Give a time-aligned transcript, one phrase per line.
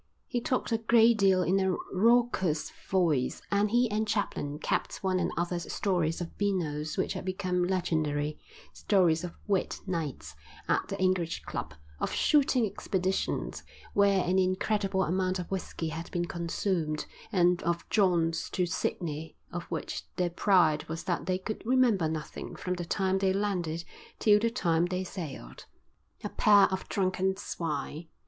[0.25, 5.19] He talked a great deal in a raucous voice, and he and Chaplin capped one
[5.19, 8.39] another's stories of beanos which had become legendary,
[8.73, 10.33] stories of "wet" nights
[10.67, 13.61] at the English Club, of shooting expeditions
[13.93, 19.65] where an incredible amount of whisky had been consumed, and of jaunts to Sydney of
[19.65, 23.83] which their pride was that they could remember nothing from the time they landed
[24.17, 25.65] till the time they sailed.
[26.23, 28.07] A pair of drunken swine.